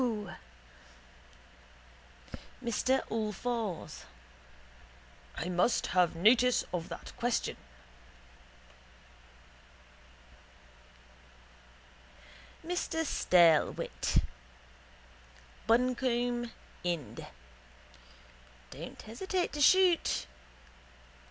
Mr 2.63 3.05
Allfours: 3.11 4.05
I 5.37 5.47
must 5.47 5.85
have 5.93 6.15
notice 6.15 6.63
of 6.73 6.89
that 6.89 7.15
question. 7.17 7.55
Mr 12.65 13.05
Staylewit 13.05 14.23
(Buncombe. 15.67 16.51
Ind.): 16.83 17.27
Don't 18.71 19.01
hesitate 19.03 19.53
to 19.53 19.61
shoot. 19.61 20.25